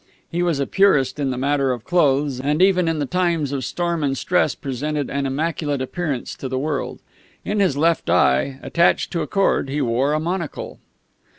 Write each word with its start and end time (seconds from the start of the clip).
He 0.31 0.41
was 0.41 0.59
a 0.59 0.65
purist 0.65 1.19
in 1.19 1.29
the 1.29 1.37
matter 1.37 1.71
of 1.71 1.83
clothes, 1.83 2.39
and 2.41 2.59
even 2.59 2.87
in 2.87 3.07
times 3.07 3.51
of 3.51 3.63
storm 3.63 4.03
and 4.03 4.17
stress 4.17 4.55
presented 4.55 5.11
an 5.11 5.27
immaculate 5.27 5.79
appearance 5.79 6.33
to 6.37 6.49
the 6.49 6.57
world. 6.57 6.97
In 7.45 7.59
his 7.59 7.77
left 7.77 8.09
eye, 8.09 8.57
attached 8.63 9.11
to 9.11 9.21
a 9.21 9.27
cord, 9.27 9.69
he 9.69 9.79
wore 9.79 10.13
a 10.13 10.19
monocle. 10.19 10.79